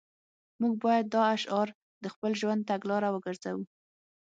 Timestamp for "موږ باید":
0.61-1.05